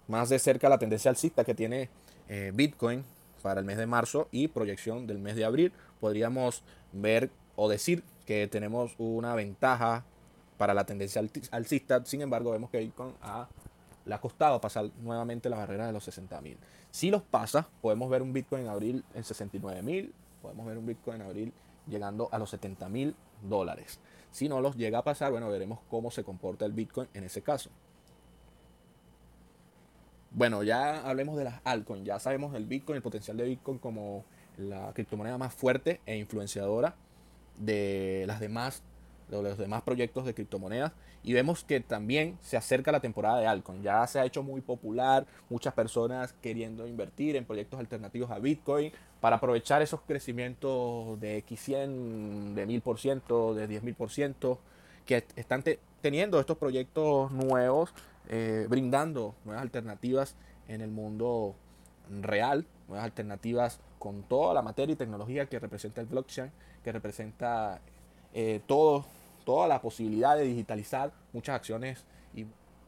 más 0.08 0.28
de 0.28 0.40
cerca 0.40 0.68
la 0.68 0.78
tendencia 0.78 1.10
alcista 1.10 1.44
que 1.44 1.54
tiene 1.54 1.88
eh, 2.28 2.50
Bitcoin 2.52 3.04
para 3.40 3.60
el 3.60 3.66
mes 3.66 3.78
de 3.78 3.86
marzo 3.86 4.26
y 4.32 4.48
proyección 4.48 5.06
del 5.06 5.20
mes 5.20 5.36
de 5.36 5.44
abril. 5.44 5.72
Podríamos 6.00 6.64
ver 6.92 7.30
o 7.54 7.68
decir 7.68 8.02
que 8.26 8.48
tenemos 8.48 8.96
una 8.98 9.36
ventaja 9.36 10.04
para 10.58 10.74
la 10.74 10.84
tendencia 10.84 11.22
alcista. 11.52 12.04
Sin 12.04 12.20
embargo, 12.20 12.50
vemos 12.50 12.68
que 12.70 12.80
Bitcoin 12.80 13.14
ha, 13.22 13.48
le 14.04 14.12
ha 14.12 14.20
costado 14.20 14.60
pasar 14.60 14.90
nuevamente 15.02 15.48
la 15.48 15.58
barrera 15.58 15.86
de 15.86 15.92
los 15.92 16.08
60.000. 16.08 16.56
Si 16.90 17.12
los 17.12 17.22
pasa, 17.22 17.68
podemos 17.80 18.10
ver 18.10 18.22
un 18.22 18.32
Bitcoin 18.32 18.62
en 18.62 18.68
abril 18.68 19.04
en 19.14 19.22
69.000, 19.22 20.10
podemos 20.42 20.66
ver 20.66 20.78
un 20.78 20.86
Bitcoin 20.86 21.20
en 21.20 21.26
abril 21.28 21.52
llegando 21.86 22.28
a 22.32 22.38
los 22.38 22.52
70.000 22.52 23.14
dólares. 23.48 24.00
Si 24.32 24.48
no 24.48 24.60
los 24.60 24.76
llega 24.76 24.98
a 24.98 25.04
pasar, 25.04 25.30
bueno, 25.30 25.48
veremos 25.48 25.78
cómo 25.88 26.10
se 26.10 26.24
comporta 26.24 26.64
el 26.64 26.72
Bitcoin 26.72 27.08
en 27.14 27.22
ese 27.22 27.42
caso. 27.42 27.70
Bueno, 30.40 30.62
ya 30.62 31.02
hablemos 31.06 31.36
de 31.36 31.44
las 31.44 31.60
altcoins. 31.64 32.06
Ya 32.06 32.18
sabemos 32.18 32.54
el 32.54 32.64
Bitcoin, 32.64 32.96
el 32.96 33.02
potencial 33.02 33.36
de 33.36 33.44
Bitcoin 33.44 33.76
como 33.76 34.24
la 34.56 34.90
criptomoneda 34.94 35.36
más 35.36 35.52
fuerte 35.52 36.00
e 36.06 36.16
influenciadora 36.16 36.94
de 37.58 38.24
las 38.26 38.40
demás 38.40 38.82
de 39.28 39.42
los 39.42 39.58
demás 39.58 39.82
proyectos 39.82 40.24
de 40.24 40.32
criptomonedas 40.32 40.92
y 41.22 41.34
vemos 41.34 41.62
que 41.62 41.80
también 41.80 42.38
se 42.40 42.56
acerca 42.56 42.90
la 42.90 43.00
temporada 43.00 43.38
de 43.38 43.48
altcoin. 43.48 43.82
Ya 43.82 44.06
se 44.06 44.18
ha 44.18 44.24
hecho 44.24 44.42
muy 44.42 44.62
popular, 44.62 45.26
muchas 45.50 45.74
personas 45.74 46.32
queriendo 46.40 46.88
invertir 46.88 47.36
en 47.36 47.44
proyectos 47.44 47.78
alternativos 47.78 48.30
a 48.30 48.38
Bitcoin 48.38 48.92
para 49.20 49.36
aprovechar 49.36 49.82
esos 49.82 50.00
crecimientos 50.00 51.20
de 51.20 51.44
X100, 51.44 52.54
de 52.54 52.66
1000%, 52.66 53.52
de 53.52 53.68
10.000% 53.68 54.58
que 55.04 55.22
están 55.36 55.62
teniendo 56.00 56.40
estos 56.40 56.56
proyectos 56.58 57.30
nuevos, 57.32 57.92
eh, 58.28 58.66
brindando 58.68 59.34
nuevas 59.44 59.62
alternativas 59.62 60.34
en 60.68 60.80
el 60.80 60.90
mundo 60.90 61.54
real, 62.22 62.66
nuevas 62.88 63.04
alternativas 63.04 63.80
con 63.98 64.22
toda 64.22 64.54
la 64.54 64.62
materia 64.62 64.92
y 64.92 64.96
tecnología 64.96 65.46
que 65.46 65.58
representa 65.58 66.00
el 66.00 66.06
blockchain, 66.06 66.50
que 66.82 66.92
representa 66.92 67.80
eh, 68.32 68.60
todo 68.66 69.04
toda 69.44 69.66
la 69.66 69.80
posibilidad 69.80 70.36
de 70.36 70.44
digitalizar 70.44 71.12
muchas 71.32 71.56
acciones 71.56 72.04
y, 72.34 72.46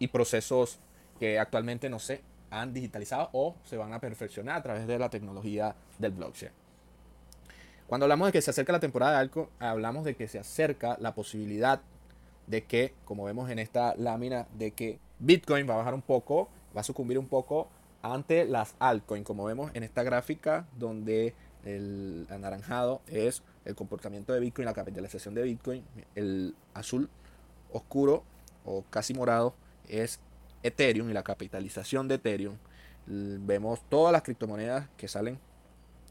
procesos 0.09 0.79
que 1.21 1.39
actualmente 1.39 1.89
no 1.89 2.01
se 2.01 2.23
han 2.51 2.73
digitalizado 2.73 3.31
o 3.33 3.55
se 3.65 3.77
van 3.77 3.93
a 3.93 4.01
perfeccionar 4.01 4.57
a 4.57 4.63
través 4.63 4.87
de 4.89 4.99
la 4.99 5.09
tecnología 5.09 5.77
del 5.99 6.11
blockchain. 6.11 6.51
Cuando 7.87 8.07
hablamos 8.07 8.27
de 8.27 8.33
que 8.33 8.43
se 8.43 8.51
acerca 8.51 8.73
la 8.73 8.81
temporada 8.81 9.13
de 9.13 9.19
algo, 9.19 9.51
hablamos 9.61 10.05
de 10.05 10.17
que 10.17 10.27
se 10.27 10.41
acerca 10.41 10.97
la 11.01 11.15
posibilidad 11.15 11.81
de 12.47 12.65
que, 12.65 12.95
como 13.05 13.25
vemos 13.25 13.51
en 13.51 13.59
esta 13.59 13.95
lámina, 13.97 14.47
de 14.59 14.73
que 14.73 14.99
Bitcoin 15.19 15.69
va 15.69 15.75
a 15.75 15.79
bajar 15.79 15.95
un 15.95 16.03
poco, 16.03 16.49
va 16.77 16.81
a 16.81 16.85
sucumbir 16.85 17.19
un 17.19 17.29
poco 17.29 17.69
ante 18.03 18.45
las 18.45 18.75
altcoins, 18.81 19.25
como 19.25 19.45
vemos 19.45 19.71
en 19.75 19.85
esta 19.85 20.03
gráfica 20.03 20.67
donde 20.77 21.35
el 21.65 22.27
anaranjado 22.31 23.01
es 23.07 23.43
el 23.65 23.77
comportamiento 23.77 24.33
de 24.33 24.41
Bitcoin, 24.41 24.67
la 24.67 24.75
capitalización 24.75 25.35
de 25.35 25.43
Bitcoin. 25.43 25.85
El 26.15 26.57
azul 26.75 27.09
oscuro 27.73 28.25
o 28.65 28.83
casi 28.91 29.15
morado 29.15 29.55
es 29.89 30.19
Ethereum 30.65 31.11
y 31.11 31.13
la 31.13 31.23
capitalización 31.23 32.09
de 32.09 32.17
Ethereum. 32.17 32.57
Vemos 33.07 33.81
todas 33.89 34.13
las 34.13 34.23
criptomonedas 34.23 34.89
que 34.97 35.07
salen 35.09 35.39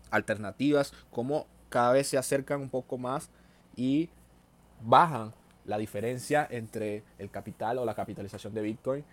alternativas, 0.10 0.94
como 1.10 1.48
cada 1.70 1.94
vez 1.94 2.08
se 2.08 2.18
acercan 2.18 2.62
un 2.62 2.70
poco 2.70 2.98
más 2.98 3.30
y 3.76 4.10
bajan 4.82 5.34
la 5.66 5.78
diferencia 5.78 6.48
entre 6.50 7.04
el 7.18 7.30
capital 7.30 7.78
o 7.78 7.86
la 7.86 7.94
capitalización 7.96 8.54
de 8.54 8.62
Bitcoin 8.62 9.04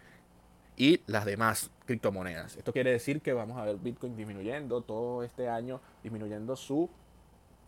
y 0.76 1.00
las 1.06 1.24
demás 1.24 1.70
criptomonedas. 1.86 2.56
Esto 2.56 2.72
quiere 2.72 2.92
decir 2.92 3.20
que 3.20 3.32
vamos 3.32 3.58
a 3.58 3.64
ver 3.64 3.76
Bitcoin 3.76 4.16
disminuyendo 4.16 4.80
todo 4.80 5.24
este 5.24 5.48
año, 5.48 5.80
disminuyendo 6.02 6.54
su, 6.54 6.88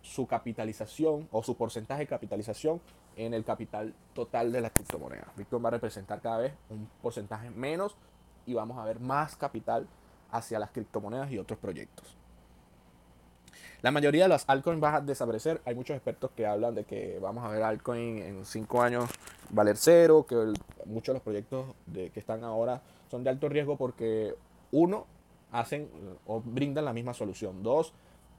su 0.01 0.27
capitalización 0.27 1.29
o 1.33 1.43
su 1.43 1.57
porcentaje 1.57 2.03
de 2.03 2.07
capitalización 2.07 2.81
en 3.17 3.35
el 3.35 3.45
capital 3.45 3.93
total 4.15 4.53
de 4.53 4.61
las 4.61 4.71
criptomonedas. 4.71 5.35
Bitcoin 5.37 5.65
va 5.65 5.69
a 5.69 5.73
representar 5.73 6.21
cada 6.21 6.39
vez 6.39 6.53
un 6.69 6.89
porcentaje 7.03 7.51
menos 7.51 7.97
y 8.47 8.55
vamos 8.55 8.79
a 8.79 8.85
ver 8.85 9.01
más 9.01 9.37
capital 9.37 9.87
hacia 10.31 10.61
las 10.61 10.71
criptomonedas 10.71 11.31
y 11.33 11.39
otros 11.39 11.59
proyectos. 11.59 12.20
La 13.83 13.91
mayoría 13.91 14.25
de 14.25 14.29
las 14.29 14.45
altcoins 14.47 14.81
van 14.81 14.95
a 14.95 15.01
desaparecer. 15.01 15.61
Hay 15.65 15.75
muchos 15.75 15.97
expertos 15.97 16.31
que 16.37 16.47
hablan 16.47 16.75
de 16.75 16.85
que 16.85 17.19
vamos 17.21 17.45
a 17.45 17.49
ver 17.49 17.63
altcoin 17.63 18.19
en 18.19 18.45
5 18.45 18.83
años 18.83 19.11
valer 19.51 19.77
cero, 19.77 20.27
que 20.29 20.37
muchos 20.87 21.13
de 21.13 21.15
los 21.15 21.23
proyectos 21.23 21.67
de, 21.87 22.11
que 22.11 22.21
están 22.21 22.45
ahora 22.45 22.83
son 23.11 23.25
de 23.25 23.31
alto 23.31 23.49
riesgo 23.49 23.77
porque 23.77 24.35
uno, 24.73 25.07
hacen 25.51 25.89
o 26.27 26.41
brindan 26.41 26.85
la 26.85 26.93
misma 26.93 27.15
solución. 27.15 27.63
Dos, 27.63 27.93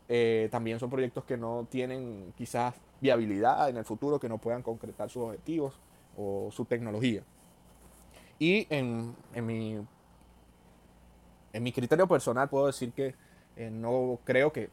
eh, 0.07 0.49
también 0.51 0.79
son 0.79 0.89
proyectos 0.89 1.23
que 1.25 1.37
no 1.37 1.67
tienen 1.69 2.33
quizás 2.37 2.75
viabilidad 3.01 3.69
en 3.69 3.77
el 3.77 3.85
futuro, 3.85 4.19
que 4.19 4.29
no 4.29 4.37
puedan 4.37 4.61
concretar 4.61 5.09
sus 5.09 5.23
objetivos 5.23 5.73
o 6.17 6.49
su 6.51 6.65
tecnología. 6.65 7.23
Y 8.39 8.67
en, 8.69 9.15
en, 9.33 9.45
mi, 9.45 9.79
en 11.53 11.63
mi 11.63 11.71
criterio 11.71 12.07
personal 12.07 12.49
puedo 12.49 12.67
decir 12.67 12.91
que 12.91 13.15
eh, 13.55 13.69
no 13.69 14.19
creo 14.23 14.51
que, 14.51 14.69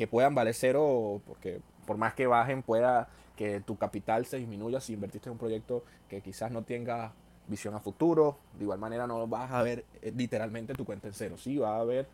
que, 0.00 0.06
puedan 0.06 0.34
valer 0.34 0.54
cero, 0.54 1.20
porque 1.26 1.60
por 1.86 1.96
más 1.98 2.14
que 2.14 2.26
bajen, 2.26 2.62
pueda 2.62 3.08
que 3.36 3.60
tu 3.60 3.76
capital 3.76 4.26
se 4.26 4.38
disminuya 4.38 4.80
si 4.80 4.94
invertiste 4.94 5.28
en 5.28 5.32
un 5.32 5.38
proyecto 5.38 5.84
que 6.08 6.20
quizás 6.20 6.50
no 6.50 6.62
tenga 6.62 7.12
visión 7.48 7.74
a 7.74 7.80
futuro. 7.80 8.38
De 8.56 8.64
igual 8.64 8.78
manera 8.78 9.06
no 9.06 9.26
vas 9.26 9.50
a 9.50 9.62
ver 9.62 9.84
eh, 10.02 10.12
literalmente 10.16 10.74
tu 10.74 10.84
cuenta 10.84 11.08
en 11.08 11.14
cero. 11.14 11.36
Sí, 11.36 11.58
va 11.58 11.76
a 11.76 11.80
haber 11.80 12.06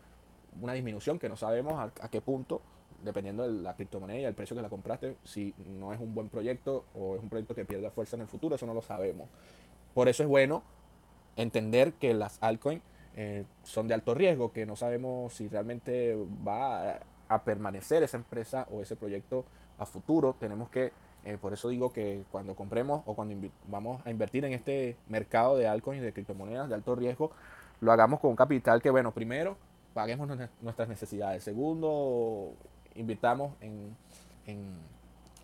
una 0.61 0.73
disminución 0.73 1.17
que 1.19 1.29
no 1.29 1.37
sabemos 1.37 1.91
a, 2.01 2.09
qué 2.09 2.21
punto, 2.21 2.61
dependiendo 3.03 3.43
de 3.43 3.61
la 3.61 3.75
criptomoneda 3.75 4.19
y 4.19 4.23
el 4.25 4.33
precio 4.33 4.55
que 4.55 4.61
la 4.61 4.69
compraste, 4.69 5.15
si 5.23 5.53
no 5.79 5.93
es 5.93 5.99
un 5.99 6.13
buen 6.13 6.29
proyecto 6.29 6.85
o 6.93 7.15
es 7.15 7.21
un 7.21 7.29
proyecto 7.29 7.55
que 7.55 7.65
pierda 7.65 7.91
fuerza 7.91 8.15
en 8.15 8.23
el 8.23 8.27
futuro, 8.27 8.55
eso 8.55 8.65
no 8.65 8.73
lo 8.73 8.81
sabemos. 8.81 9.29
Por 9.93 10.09
eso 10.09 10.23
es 10.23 10.29
bueno 10.29 10.63
entender 11.35 11.93
que 11.93 12.13
las 12.13 12.37
altcoins 12.41 12.81
eh, 13.15 13.45
son 13.63 13.87
de 13.87 13.93
alto 13.93 14.13
riesgo, 14.13 14.51
que 14.51 14.65
no 14.65 14.75
sabemos 14.75 15.33
si 15.33 15.47
realmente 15.47 16.17
va 16.47 16.91
a, 16.91 16.99
permanecer 17.43 18.03
esa 18.03 18.17
empresa 18.17 18.67
o 18.71 18.81
ese 18.81 18.95
proyecto 18.95 19.45
a 19.77 19.85
futuro. 19.85 20.35
Tenemos 20.39 20.69
que, 20.69 20.91
eh, 21.23 21.37
por 21.39 21.53
eso 21.53 21.69
digo 21.69 21.91
que 21.91 22.23
cuando 22.31 22.55
compremos 22.55 23.03
o 23.05 23.15
cuando 23.15 23.49
vamos 23.67 24.01
a 24.05 24.11
invertir 24.11 24.45
en 24.45 24.53
este 24.53 24.97
mercado 25.07 25.57
de 25.57 25.67
altcoins 25.67 26.01
y 26.01 26.05
de 26.05 26.13
criptomonedas 26.13 26.69
de 26.69 26.75
alto 26.75 26.95
riesgo, 26.95 27.31
lo 27.79 27.91
hagamos 27.91 28.19
con 28.19 28.31
un 28.31 28.35
capital 28.35 28.81
que, 28.81 28.89
bueno, 28.89 29.11
primero 29.11 29.57
paguemos 29.93 30.29
nuestras 30.61 30.87
necesidades. 30.87 31.43
Segundo, 31.43 32.53
invirtamos 32.95 33.53
en, 33.61 33.95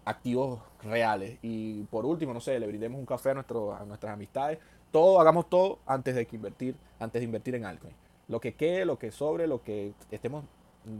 activos 0.05 0.59
reales. 0.81 1.39
Y 1.41 1.83
por 1.83 2.05
último, 2.05 2.33
no 2.33 2.39
sé, 2.39 2.59
le 2.59 2.67
brindemos 2.67 2.99
un 2.99 3.05
café 3.05 3.31
a, 3.31 3.33
nuestro, 3.35 3.73
a 3.73 3.85
nuestras 3.85 4.13
amistades. 4.13 4.59
Todo, 4.91 5.19
hagamos 5.19 5.49
todo 5.49 5.79
antes 5.85 6.13
de 6.13 6.25
que 6.27 6.35
invertir, 6.35 6.75
antes 6.99 7.21
de 7.21 7.25
invertir 7.25 7.55
en 7.55 7.65
altcoin. 7.65 7.95
Lo 8.27 8.39
que 8.39 8.53
quede, 8.53 8.85
lo 8.85 8.99
que 8.99 9.11
sobre, 9.11 9.47
lo 9.47 9.63
que 9.63 9.93
estemos 10.11 10.45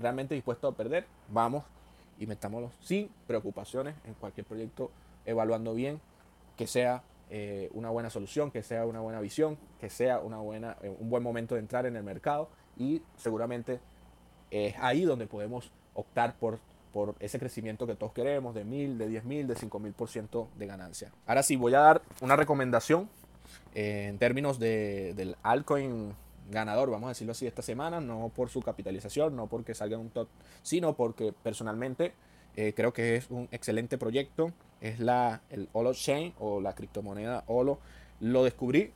realmente 0.01 0.35
dispuestos 0.35 0.73
a 0.73 0.77
perder, 0.77 1.05
vamos 1.29 1.63
y 2.19 2.27
metámoslo 2.27 2.71
sin 2.81 3.09
preocupaciones 3.27 3.95
en 4.05 4.13
cualquier 4.13 4.45
proyecto, 4.45 4.91
evaluando 5.25 5.73
bien 5.73 5.99
que 6.57 6.67
sea 6.67 7.03
eh, 7.29 7.69
una 7.73 7.89
buena 7.89 8.09
solución, 8.09 8.51
que 8.51 8.61
sea 8.61 8.85
una 8.85 8.99
buena 8.99 9.19
visión, 9.19 9.57
que 9.79 9.89
sea 9.89 10.19
una 10.19 10.37
buena, 10.37 10.77
eh, 10.83 10.95
un 10.99 11.09
buen 11.09 11.23
momento 11.23 11.55
de 11.55 11.61
entrar 11.61 11.85
en 11.85 11.95
el 11.95 12.03
mercado 12.03 12.49
y 12.77 13.01
seguramente 13.17 13.79
es 14.51 14.75
ahí 14.79 15.03
donde 15.03 15.25
podemos 15.25 15.71
optar 15.95 16.35
por, 16.35 16.59
por 16.91 17.15
ese 17.19 17.39
crecimiento 17.39 17.87
que 17.87 17.95
todos 17.95 18.13
queremos 18.13 18.53
de 18.53 18.63
mil, 18.65 18.97
de 18.97 19.07
diez 19.07 19.23
mil, 19.23 19.47
de 19.47 19.55
cinco 19.55 19.79
mil 19.79 19.93
por 19.93 20.09
ciento 20.09 20.47
de 20.57 20.67
ganancia. 20.67 21.11
Ahora 21.25 21.41
sí, 21.41 21.55
voy 21.55 21.73
a 21.73 21.79
dar 21.79 22.01
una 22.21 22.35
recomendación 22.35 23.09
eh, 23.73 24.07
en 24.09 24.19
términos 24.19 24.59
de, 24.59 25.13
del 25.15 25.35
altcoin 25.41 26.13
ganador, 26.50 26.89
vamos 26.89 27.07
a 27.07 27.09
decirlo 27.09 27.31
así, 27.31 27.47
esta 27.47 27.62
semana, 27.62 28.01
no 28.01 28.29
por 28.29 28.50
su 28.50 28.62
capitalización, 28.62 29.35
no 29.35 29.47
porque 29.47 29.73
salga 29.73 29.97
un 29.97 30.09
top, 30.09 30.27
sino 30.62 30.95
porque 30.95 31.33
personalmente 31.33 32.13
eh, 32.55 32.73
creo 32.75 32.93
que 32.93 33.15
es 33.15 33.29
un 33.29 33.47
excelente 33.51 33.97
proyecto. 33.97 34.51
Es 34.81 35.00
la, 35.00 35.41
el 35.50 35.69
Olo 35.73 35.93
Chain 35.93 36.33
o 36.39 36.59
la 36.59 36.75
criptomoneda 36.75 37.43
Olo. 37.47 37.79
Lo 38.19 38.43
descubrí, 38.43 38.91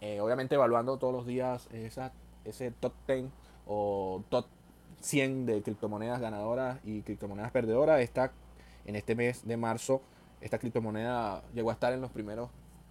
eh, 0.00 0.20
obviamente 0.20 0.54
evaluando 0.54 0.98
todos 0.98 1.12
los 1.12 1.26
días 1.26 1.68
esa 1.72 2.12
ese 2.44 2.70
top 2.70 2.92
10 3.06 3.26
o 3.66 4.22
top 4.28 4.46
100 5.00 5.46
de 5.46 5.62
criptomonedas 5.62 6.20
ganadoras 6.20 6.78
y 6.84 7.02
criptomonedas 7.02 7.50
perdedoras. 7.50 8.00
Está 8.00 8.32
en 8.84 8.96
este 8.96 9.14
mes 9.14 9.46
de 9.46 9.56
marzo, 9.56 10.02
esta 10.40 10.58
criptomoneda 10.58 11.42
llegó 11.54 11.70
a 11.70 11.74
estar 11.74 11.92
en 11.92 12.00
los 12.00 12.10
primeros 12.10 12.50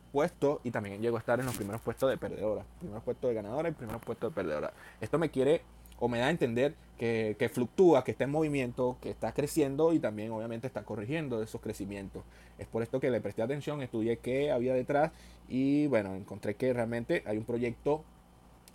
puestos 0.10 0.60
y 0.64 0.72
también 0.72 1.02
llegó 1.02 1.18
a 1.18 1.20
estar 1.20 1.40
en 1.40 1.46
los 1.46 1.56
primeros 1.56 1.82
puestos 1.82 2.10
de 2.10 2.18
perdedoras. 2.18 2.66
Primeros 2.80 3.04
puestos 3.04 3.30
de 3.30 3.36
ganadora 3.36 3.70
y 3.70 3.72
primeros 3.72 4.02
puestos 4.02 4.32
de 4.32 4.36
perdedora. 4.36 4.74
Esto 5.02 5.18
me 5.18 5.30
quiere 5.30 5.62
o 6.00 6.08
me 6.08 6.20
da 6.20 6.28
a 6.28 6.30
entender 6.30 6.76
que, 6.98 7.36
que, 7.38 7.50
fluctúa, 7.50 8.04
que 8.04 8.12
está 8.12 8.24
en 8.24 8.32
movimiento, 8.32 8.98
que 9.02 9.10
está 9.10 9.34
creciendo 9.34 9.94
y 9.94 10.00
también 10.00 10.32
obviamente 10.32 10.68
está 10.68 10.84
corrigiendo 10.84 11.42
esos 11.44 11.62
crecimientos. 11.62 12.24
Es 12.58 12.68
por 12.68 12.84
esto 12.84 13.00
que 13.00 13.10
le 13.10 13.22
presté 13.22 13.42
atención, 13.42 13.82
estudié 13.82 14.18
qué 14.18 14.52
había 14.52 14.74
detrás 14.74 15.12
y 15.48 15.88
bueno, 15.88 16.16
encontré 16.16 16.56
que 16.56 16.72
realmente 16.74 17.24
hay 17.26 17.38
un 17.38 17.46
proyecto 17.46 18.04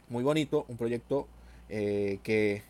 muy 0.09 0.23
bonito, 0.23 0.67
un 0.69 0.77
proyecto 0.77 1.29
eh, 1.69 2.19
que 2.23 2.63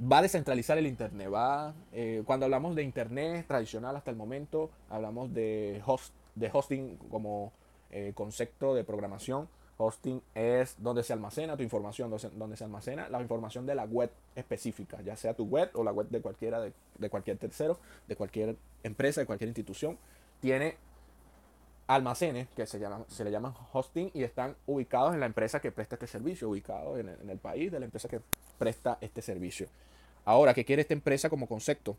va 0.00 0.18
a 0.18 0.22
descentralizar 0.22 0.78
el 0.78 0.86
Internet. 0.86 1.30
Va, 1.32 1.74
eh, 1.92 2.22
cuando 2.26 2.46
hablamos 2.46 2.74
de 2.74 2.82
Internet 2.82 3.46
tradicional 3.46 3.96
hasta 3.96 4.10
el 4.10 4.16
momento, 4.16 4.70
hablamos 4.90 5.32
de, 5.32 5.82
host, 5.86 6.12
de 6.36 6.50
hosting 6.52 6.96
como 7.10 7.52
eh, 7.90 8.12
concepto 8.14 8.74
de 8.74 8.84
programación. 8.84 9.48
Hosting 9.78 10.22
es 10.34 10.76
donde 10.78 11.02
se 11.02 11.12
almacena 11.12 11.56
tu 11.56 11.62
información, 11.62 12.08
donde 12.10 12.56
se 12.56 12.64
almacena 12.64 13.10
la 13.10 13.20
información 13.20 13.66
de 13.66 13.74
la 13.74 13.84
web 13.84 14.10
específica, 14.34 15.02
ya 15.02 15.16
sea 15.16 15.34
tu 15.34 15.44
web 15.44 15.70
o 15.74 15.84
la 15.84 15.92
web 15.92 16.08
de 16.08 16.22
cualquiera, 16.22 16.60
de, 16.60 16.72
de 16.96 17.10
cualquier 17.10 17.36
tercero, 17.36 17.78
de 18.08 18.16
cualquier 18.16 18.56
empresa, 18.84 19.20
de 19.20 19.26
cualquier 19.26 19.48
institución. 19.48 19.98
Tiene 20.40 20.76
almacenes 21.86 22.48
que 22.56 22.66
se, 22.66 22.78
llaman, 22.78 23.04
se 23.08 23.24
le 23.24 23.30
llaman 23.30 23.54
hosting 23.72 24.10
y 24.12 24.22
están 24.22 24.56
ubicados 24.66 25.14
en 25.14 25.20
la 25.20 25.26
empresa 25.26 25.60
que 25.60 25.70
presta 25.70 25.94
este 25.94 26.06
servicio, 26.06 26.48
ubicados 26.48 26.98
en 26.98 27.08
el, 27.08 27.38
país 27.38 27.70
de 27.70 27.78
la 27.78 27.84
empresa 27.84 28.08
que 28.08 28.20
presta 28.58 28.98
este 29.00 29.22
servicio. 29.22 29.68
Ahora, 30.24 30.54
¿qué 30.54 30.64
quiere 30.64 30.82
esta 30.82 30.94
empresa 30.94 31.30
como 31.30 31.46
concepto? 31.46 31.96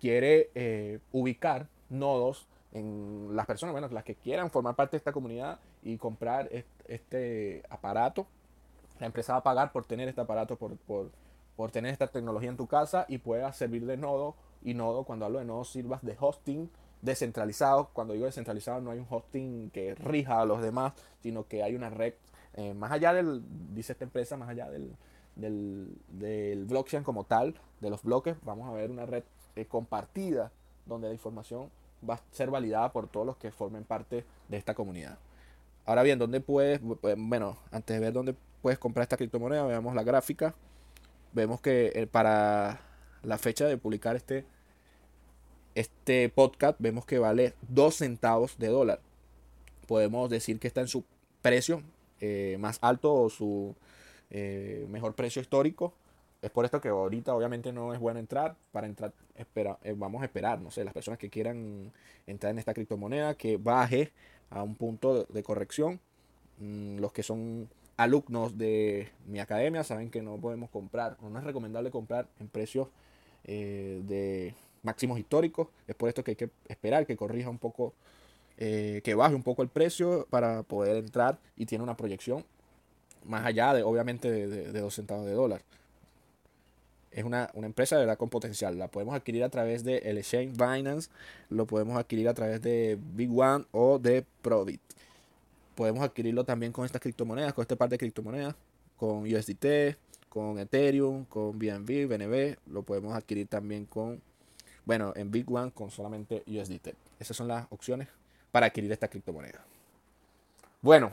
Quiere 0.00 0.50
eh, 0.54 1.00
ubicar 1.12 1.68
nodos 1.90 2.46
en 2.76 3.34
las 3.34 3.46
personas, 3.46 3.72
bueno, 3.72 3.88
las 3.88 4.04
que 4.04 4.14
quieran 4.14 4.50
formar 4.50 4.74
parte 4.74 4.92
de 4.92 4.98
esta 4.98 5.12
comunidad 5.12 5.58
y 5.82 5.96
comprar 5.96 6.50
este, 6.86 7.62
aparato. 7.70 8.26
La 8.98 9.06
empresa 9.06 9.32
va 9.32 9.38
a 9.38 9.42
pagar 9.42 9.72
por 9.72 9.84
tener 9.84 10.08
este 10.08 10.20
aparato, 10.20 10.56
por, 10.56 10.76
por, 10.76 11.10
por 11.56 11.70
tener 11.70 11.92
esta 11.92 12.06
tecnología 12.06 12.50
en 12.50 12.56
tu 12.56 12.66
casa 12.66 13.06
y 13.08 13.18
pueda 13.18 13.52
servir 13.52 13.86
de 13.86 13.96
nodo. 13.96 14.34
Y 14.62 14.74
nodo, 14.74 15.04
cuando 15.04 15.26
hablo 15.26 15.38
de 15.38 15.44
nodo, 15.44 15.64
sirvas 15.64 16.02
de 16.02 16.16
hosting 16.18 16.70
descentralizado. 17.02 17.90
Cuando 17.92 18.14
digo 18.14 18.26
descentralizado 18.26 18.80
no 18.80 18.90
hay 18.90 18.98
un 18.98 19.06
hosting 19.08 19.70
que 19.70 19.94
rija 19.94 20.40
a 20.40 20.44
los 20.44 20.60
demás, 20.60 20.92
sino 21.22 21.46
que 21.46 21.62
hay 21.62 21.74
una 21.74 21.90
red 21.90 22.14
eh, 22.56 22.72
más 22.72 22.90
allá 22.90 23.12
del, 23.12 23.42
dice 23.74 23.92
esta 23.92 24.04
empresa, 24.04 24.36
más 24.36 24.48
allá 24.48 24.70
del, 24.70 24.96
del, 25.36 26.64
blockchain 26.64 27.04
como 27.04 27.24
tal, 27.24 27.54
de 27.80 27.90
los 27.90 28.02
bloques, 28.02 28.36
vamos 28.42 28.68
a 28.68 28.72
ver 28.72 28.90
una 28.90 29.04
red 29.04 29.24
eh, 29.56 29.66
compartida 29.66 30.50
donde 30.86 31.08
la 31.08 31.14
información 31.14 31.70
va 32.08 32.14
a 32.14 32.20
ser 32.32 32.50
validada 32.50 32.92
por 32.92 33.08
todos 33.08 33.26
los 33.26 33.36
que 33.36 33.50
formen 33.50 33.84
parte 33.84 34.24
de 34.48 34.56
esta 34.56 34.74
comunidad. 34.74 35.18
Ahora 35.84 36.02
bien, 36.02 36.18
¿dónde 36.18 36.40
puedes, 36.40 36.80
bueno, 36.82 37.58
antes 37.70 37.94
de 37.94 38.00
ver 38.00 38.12
dónde 38.12 38.34
puedes 38.62 38.78
comprar 38.78 39.04
esta 39.04 39.16
criptomoneda, 39.16 39.64
veamos 39.64 39.94
la 39.94 40.02
gráfica. 40.02 40.54
Vemos 41.32 41.60
que 41.60 41.92
eh, 41.94 42.06
para 42.06 42.80
la 43.22 43.38
fecha 43.38 43.66
de 43.66 43.76
publicar 43.76 44.16
este 44.16 44.44
este 45.76 46.30
podcast 46.30 46.76
vemos 46.80 47.04
que 47.04 47.18
vale 47.18 47.54
2 47.68 47.94
centavos 47.94 48.58
de 48.58 48.68
dólar. 48.68 49.00
Podemos 49.86 50.30
decir 50.30 50.58
que 50.58 50.66
está 50.66 50.80
en 50.80 50.88
su 50.88 51.04
precio 51.42 51.82
eh, 52.20 52.56
más 52.58 52.78
alto 52.80 53.14
o 53.14 53.28
su 53.28 53.76
eh, 54.30 54.86
mejor 54.88 55.14
precio 55.14 55.42
histórico. 55.42 55.92
Es 56.46 56.52
por 56.52 56.64
esto 56.64 56.80
que 56.80 56.90
ahorita 56.90 57.34
obviamente 57.34 57.72
no 57.72 57.92
es 57.92 57.98
bueno 57.98 58.20
entrar. 58.20 58.54
Para 58.70 58.86
entrar 58.86 59.12
espera, 59.34 59.78
eh, 59.82 59.94
vamos 59.96 60.22
a 60.22 60.26
esperar, 60.26 60.60
no 60.60 60.70
sé, 60.70 60.84
las 60.84 60.94
personas 60.94 61.18
que 61.18 61.28
quieran 61.28 61.92
entrar 62.24 62.52
en 62.52 62.60
esta 62.60 62.72
criptomoneda 62.72 63.34
que 63.34 63.56
baje 63.56 64.12
a 64.50 64.62
un 64.62 64.76
punto 64.76 65.24
de 65.24 65.42
corrección. 65.42 65.98
Mm, 66.58 66.98
los 66.98 67.12
que 67.12 67.24
son 67.24 67.68
alumnos 67.96 68.56
de 68.56 69.10
mi 69.26 69.40
academia 69.40 69.82
saben 69.82 70.08
que 70.08 70.22
no 70.22 70.36
podemos 70.36 70.70
comprar, 70.70 71.16
o 71.20 71.28
no 71.30 71.40
es 71.40 71.44
recomendable 71.44 71.90
comprar 71.90 72.28
en 72.38 72.46
precios 72.48 72.88
de 73.44 74.54
máximos 74.84 75.18
históricos. 75.18 75.66
Es 75.88 75.96
por 75.96 76.08
esto 76.08 76.22
que 76.22 76.32
hay 76.32 76.36
que 76.36 76.50
esperar 76.68 77.06
que 77.06 77.16
corrija 77.16 77.50
un 77.50 77.58
poco, 77.58 77.92
eh, 78.56 79.00
que 79.02 79.16
baje 79.16 79.34
un 79.34 79.42
poco 79.42 79.62
el 79.62 79.68
precio 79.68 80.28
para 80.30 80.62
poder 80.62 80.96
entrar 80.96 81.40
y 81.56 81.66
tiene 81.66 81.82
una 81.82 81.96
proyección 81.96 82.44
más 83.24 83.44
allá 83.44 83.74
de, 83.74 83.82
obviamente, 83.82 84.30
de, 84.30 84.46
de, 84.72 84.80
2 84.80 84.94
centavos 84.94 85.26
de 85.26 85.32
dólar. 85.32 85.62
Es 87.16 87.24
una, 87.24 87.50
empresa 87.54 87.96
de 87.96 88.02
verdad 88.02 88.18
con 88.18 88.28
potencial. 88.28 88.78
La 88.78 88.88
podemos 88.88 89.14
adquirir 89.14 89.42
a 89.42 89.48
través 89.48 89.82
de 89.84 89.96
el 89.98 90.18
exchange 90.18 90.52
Binance, 90.52 91.08
lo 91.48 91.66
podemos 91.66 91.96
adquirir 91.96 92.28
a 92.28 92.34
través 92.34 92.60
de 92.60 92.98
Big 93.14 93.30
One 93.36 93.64
o 93.72 93.98
de 93.98 94.22
Probit. 94.42 94.82
Podemos 95.74 96.04
adquirirlo 96.04 96.44
también 96.44 96.72
con 96.72 96.84
estas 96.84 97.00
criptomonedas, 97.00 97.54
con 97.54 97.62
este 97.62 97.74
par 97.74 97.88
de 97.88 97.96
criptomonedas, 97.96 98.54
con 98.98 99.22
USDT, 99.22 99.96
con 100.28 100.58
Ethereum, 100.58 101.24
con 101.24 101.58
BNB, 101.58 102.06
BNB. 102.06 102.58
Lo 102.66 102.82
podemos 102.82 103.14
adquirir 103.14 103.46
también 103.46 103.86
con 103.86 104.20
bueno, 104.84 105.14
en 105.16 105.30
Big 105.30 105.50
One 105.50 105.72
con 105.72 105.90
solamente 105.90 106.44
USDT. 106.46 106.94
Esas 107.18 107.34
son 107.34 107.48
las 107.48 107.66
opciones 107.70 108.08
para 108.52 108.66
adquirir 108.66 108.92
esta 108.92 109.08
criptomoneda. 109.08 109.64
Bueno, 110.82 111.12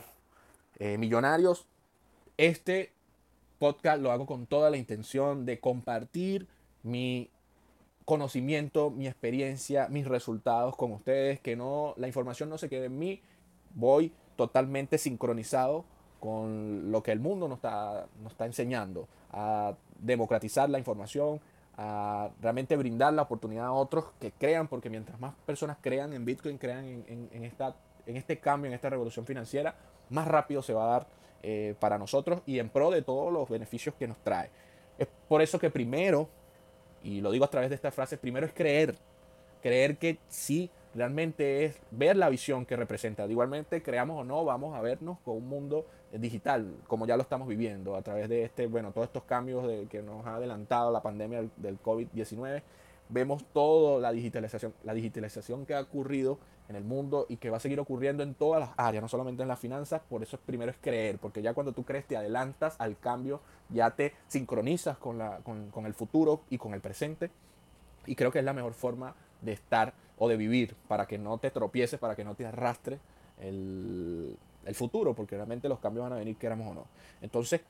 eh, 0.78 0.98
millonarios, 0.98 1.66
este 2.36 2.92
podcast 3.64 4.02
lo 4.02 4.12
hago 4.12 4.26
con 4.26 4.44
toda 4.44 4.68
la 4.68 4.76
intención 4.76 5.46
de 5.46 5.58
compartir 5.58 6.46
mi 6.82 7.30
conocimiento, 8.04 8.90
mi 8.90 9.06
experiencia, 9.06 9.88
mis 9.88 10.06
resultados 10.06 10.76
con 10.76 10.92
ustedes, 10.92 11.40
que 11.40 11.56
no 11.56 11.94
la 11.96 12.06
información 12.06 12.50
no 12.50 12.58
se 12.58 12.68
quede 12.68 12.86
en 12.86 12.98
mí. 12.98 13.22
Voy 13.74 14.12
totalmente 14.36 14.98
sincronizado 14.98 15.86
con 16.20 16.92
lo 16.92 17.02
que 17.02 17.12
el 17.12 17.20
mundo 17.20 17.48
nos 17.48 17.56
está, 17.56 18.06
nos 18.22 18.32
está 18.32 18.44
enseñando, 18.44 19.08
a 19.30 19.72
democratizar 19.98 20.68
la 20.68 20.78
información, 20.78 21.40
a 21.78 22.28
realmente 22.42 22.76
brindar 22.76 23.14
la 23.14 23.22
oportunidad 23.22 23.64
a 23.64 23.72
otros 23.72 24.04
que 24.20 24.30
crean, 24.32 24.68
porque 24.68 24.90
mientras 24.90 25.18
más 25.20 25.32
personas 25.46 25.78
crean 25.80 26.12
en 26.12 26.26
Bitcoin, 26.26 26.58
crean 26.58 26.84
en, 26.84 27.44
esta, 27.44 27.74
en 28.04 28.18
este 28.18 28.38
cambio, 28.40 28.68
en 28.68 28.74
esta 28.74 28.90
revolución 28.90 29.24
financiera, 29.24 29.74
más 30.10 30.28
rápido 30.28 30.60
se 30.60 30.74
va 30.74 30.84
a 30.84 30.90
dar 30.98 31.23
eh, 31.46 31.74
para 31.78 31.98
nosotros 31.98 32.40
y 32.46 32.58
en 32.58 32.70
pro 32.70 32.90
de 32.90 33.02
todos 33.02 33.30
los 33.30 33.50
beneficios 33.50 33.94
que 33.96 34.08
nos 34.08 34.16
trae. 34.24 34.48
Es 34.96 35.06
por 35.28 35.42
eso 35.42 35.58
que 35.58 35.68
primero, 35.68 36.30
y 37.02 37.20
lo 37.20 37.30
digo 37.30 37.44
a 37.44 37.50
través 37.50 37.68
de 37.68 37.76
esta 37.76 37.90
frase, 37.90 38.16
primero 38.16 38.46
es 38.46 38.54
creer, 38.54 38.94
creer 39.60 39.98
que 39.98 40.16
sí, 40.26 40.70
realmente 40.94 41.66
es 41.66 41.78
ver 41.90 42.16
la 42.16 42.30
visión 42.30 42.64
que 42.64 42.76
representa. 42.76 43.26
Igualmente, 43.26 43.82
creamos 43.82 44.22
o 44.22 44.24
no, 44.24 44.42
vamos 44.46 44.74
a 44.74 44.80
vernos 44.80 45.18
con 45.20 45.36
un 45.36 45.46
mundo 45.46 45.84
digital, 46.12 46.76
como 46.86 47.06
ya 47.06 47.16
lo 47.16 47.22
estamos 47.22 47.46
viviendo, 47.46 47.94
a 47.94 48.00
través 48.00 48.30
de 48.30 48.44
este, 48.44 48.66
bueno, 48.66 48.92
todos 48.92 49.08
estos 49.08 49.24
cambios 49.24 49.66
de, 49.68 49.86
que 49.86 50.00
nos 50.00 50.24
ha 50.24 50.36
adelantado 50.36 50.90
la 50.90 51.02
pandemia 51.02 51.42
del, 51.42 51.50
del 51.58 51.82
COVID-19. 51.82 52.62
Vemos 53.10 53.44
toda 53.52 54.00
la 54.00 54.12
digitalización, 54.12 54.72
la 54.82 54.94
digitalización 54.94 55.66
que 55.66 55.74
ha 55.74 55.82
ocurrido 55.82 56.38
en 56.68 56.76
el 56.76 56.84
mundo 56.84 57.26
y 57.28 57.36
que 57.36 57.50
va 57.50 57.58
a 57.58 57.60
seguir 57.60 57.78
ocurriendo 57.80 58.22
en 58.22 58.34
todas 58.34 58.60
las 58.60 58.70
áreas, 58.76 59.02
no 59.02 59.08
solamente 59.08 59.42
en 59.42 59.48
las 59.48 59.58
finanzas, 59.58 60.00
por 60.08 60.22
eso 60.22 60.38
primero 60.38 60.70
es 60.70 60.78
creer, 60.80 61.18
porque 61.18 61.42
ya 61.42 61.54
cuando 61.54 61.72
tú 61.72 61.84
crees 61.84 62.06
te 62.06 62.16
adelantas 62.16 62.76
al 62.78 62.98
cambio, 62.98 63.40
ya 63.68 63.90
te 63.90 64.14
sincronizas 64.28 64.96
con, 64.98 65.18
la, 65.18 65.38
con, 65.38 65.70
con 65.70 65.86
el 65.86 65.94
futuro 65.94 66.40
y 66.50 66.58
con 66.58 66.74
el 66.74 66.80
presente, 66.80 67.30
y 68.06 68.14
creo 68.14 68.30
que 68.30 68.38
es 68.38 68.44
la 68.44 68.52
mejor 68.52 68.72
forma 68.74 69.14
de 69.42 69.52
estar 69.52 69.94
o 70.18 70.28
de 70.28 70.36
vivir, 70.36 70.74
para 70.88 71.06
que 71.06 71.18
no 71.18 71.38
te 71.38 71.50
tropieces, 71.50 71.98
para 71.98 72.14
que 72.14 72.24
no 72.24 72.34
te 72.34 72.46
arrastre 72.46 72.98
el, 73.40 74.36
el 74.64 74.74
futuro, 74.74 75.14
porque 75.14 75.36
realmente 75.36 75.68
los 75.68 75.80
cambios 75.80 76.04
van 76.04 76.12
a 76.12 76.16
venir, 76.16 76.36
queramos 76.36 76.70
o 76.70 76.74
no. 76.74 76.86
Entonces, 77.20 77.60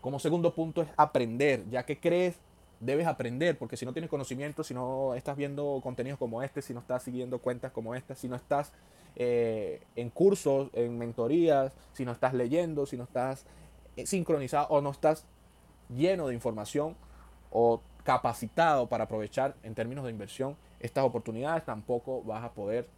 como 0.00 0.18
segundo 0.18 0.54
punto 0.54 0.82
es 0.82 0.88
aprender, 0.96 1.68
ya 1.70 1.84
que 1.84 1.98
crees, 1.98 2.36
debes 2.80 3.06
aprender, 3.06 3.58
porque 3.58 3.76
si 3.76 3.84
no 3.84 3.92
tienes 3.92 4.10
conocimiento, 4.10 4.62
si 4.62 4.74
no 4.74 5.14
estás 5.14 5.36
viendo 5.36 5.80
contenidos 5.82 6.18
como 6.18 6.42
este, 6.42 6.62
si 6.62 6.72
no 6.74 6.80
estás 6.80 7.02
siguiendo 7.02 7.40
cuentas 7.40 7.72
como 7.72 7.94
esta, 7.94 8.14
si 8.14 8.28
no 8.28 8.36
estás 8.36 8.72
eh, 9.16 9.82
en 9.96 10.10
cursos, 10.10 10.70
en 10.74 10.96
mentorías, 10.98 11.72
si 11.92 12.04
no 12.04 12.12
estás 12.12 12.34
leyendo, 12.34 12.86
si 12.86 12.96
no 12.96 13.04
estás 13.04 13.46
eh, 13.96 14.06
sincronizado 14.06 14.68
o 14.68 14.80
no 14.80 14.90
estás 14.90 15.26
lleno 15.88 16.28
de 16.28 16.34
información 16.34 16.96
o 17.50 17.80
capacitado 18.04 18.88
para 18.88 19.04
aprovechar 19.04 19.56
en 19.62 19.74
términos 19.74 20.04
de 20.04 20.10
inversión 20.10 20.56
estas 20.80 21.04
oportunidades, 21.04 21.64
tampoco 21.64 22.22
vas 22.22 22.44
a 22.44 22.52
poder 22.52 22.88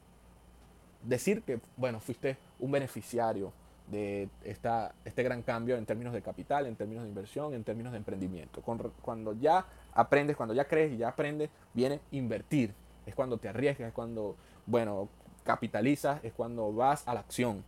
decir 1.03 1.43
que, 1.43 1.61
bueno, 1.77 2.01
fuiste 2.01 2.37
un 2.59 2.71
beneficiario 2.71 3.53
de 3.91 4.29
esta, 4.45 4.95
este 5.05 5.23
gran 5.23 5.43
cambio 5.43 5.77
en 5.77 5.87
términos 5.87 6.13
de 6.13 6.23
capital, 6.23 6.67
en 6.67 6.77
términos 6.77 7.05
de 7.05 7.09
inversión, 7.09 7.55
en 7.55 7.65
términos 7.65 7.93
de 7.93 7.99
emprendimiento. 7.99 8.63
Cuando 8.63 9.33
ya 9.35 9.67
aprendes, 9.93 10.37
cuando 10.37 10.55
ya 10.55 10.65
crees 10.65 10.93
y 10.93 10.97
ya 10.97 11.09
aprendes, 11.09 11.51
viene 11.75 12.01
invertir. 12.11 12.75
Es 13.07 13.15
cuando 13.15 13.39
te 13.39 13.49
arriesgas, 13.49 13.89
es 13.89 13.95
cuando, 13.95 14.37
bueno, 14.67 15.09
capitalizas, 15.45 16.23
es 16.25 16.33
cuando 16.33 16.73
vas 16.73 17.07
a 17.07 17.15
la 17.15 17.21
acción. 17.21 17.65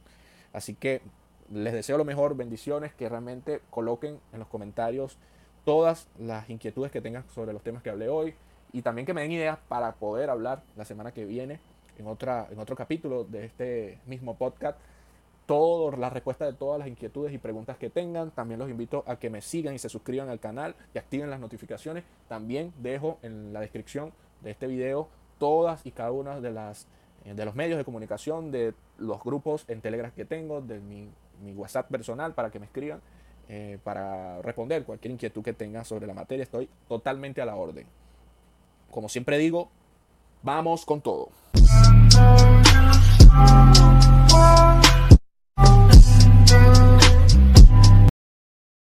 Así 0.52 0.74
que 0.74 1.02
les 1.50 1.72
deseo 1.72 1.98
lo 1.98 2.04
mejor, 2.04 2.36
bendiciones, 2.36 2.94
que 2.94 3.08
realmente 3.08 3.60
coloquen 3.70 4.18
en 4.32 4.38
los 4.38 4.48
comentarios 4.48 5.18
todas 5.64 6.08
las 6.18 6.48
inquietudes 6.50 6.90
que 6.90 7.00
tengan 7.00 7.24
sobre 7.30 7.52
los 7.52 7.62
temas 7.62 7.82
que 7.82 7.90
hablé 7.90 8.08
hoy 8.08 8.34
y 8.72 8.82
también 8.82 9.06
que 9.06 9.14
me 9.14 9.22
den 9.22 9.32
ideas 9.32 9.58
para 9.68 9.92
poder 9.92 10.30
hablar 10.30 10.62
la 10.76 10.84
semana 10.84 11.12
que 11.12 11.24
viene 11.24 11.60
en, 11.98 12.06
otra, 12.06 12.48
en 12.50 12.58
otro 12.58 12.74
capítulo 12.74 13.24
de 13.24 13.44
este 13.44 13.98
mismo 14.06 14.36
podcast. 14.36 14.78
Todas 15.46 15.98
las 15.98 16.12
respuestas 16.12 16.52
de 16.52 16.54
todas 16.56 16.78
las 16.78 16.88
inquietudes 16.88 17.32
y 17.32 17.38
preguntas 17.38 17.76
que 17.76 17.90
tengan. 17.90 18.30
También 18.30 18.60
los 18.60 18.70
invito 18.70 19.04
a 19.06 19.16
que 19.16 19.30
me 19.30 19.40
sigan 19.40 19.74
y 19.74 19.78
se 19.78 19.88
suscriban 19.88 20.28
al 20.28 20.40
canal 20.40 20.74
y 20.94 20.98
activen 20.98 21.30
las 21.30 21.40
notificaciones. 21.40 22.04
También 22.28 22.72
dejo 22.78 23.18
en 23.22 23.52
la 23.52 23.60
descripción 23.60 24.12
de 24.40 24.52
este 24.52 24.66
video 24.66 25.08
todas 25.38 25.84
y 25.84 25.90
cada 25.90 26.12
una 26.12 26.40
de 26.40 26.50
las 26.52 26.86
eh, 27.24 27.34
de 27.34 27.44
los 27.44 27.54
medios 27.54 27.78
de 27.78 27.84
comunicación, 27.84 28.50
de 28.50 28.74
los 28.98 29.22
grupos 29.22 29.64
en 29.68 29.80
Telegram 29.80 30.10
que 30.10 30.24
tengo, 30.24 30.60
de 30.60 30.80
mi, 30.80 31.08
WhatsApp 31.54 31.90
personal 31.90 32.34
para 32.34 32.50
que 32.50 32.60
me 32.60 32.66
escriban, 32.66 33.00
eh, 33.48 33.78
para 33.82 34.40
responder 34.42 34.84
cualquier 34.84 35.10
inquietud 35.12 35.42
que 35.42 35.52
tengan 35.52 35.84
sobre 35.84 36.06
la 36.06 36.14
materia. 36.14 36.44
Estoy 36.44 36.68
totalmente 36.88 37.42
a 37.42 37.46
la 37.46 37.56
orden. 37.56 37.86
Como 38.90 39.08
siempre 39.08 39.38
digo, 39.38 39.68
vamos 40.42 40.84
con 40.86 41.00
todo. 41.00 41.30